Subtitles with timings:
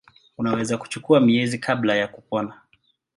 [0.37, 2.61] Unaweza kuchukua miezi kabla ya kupona.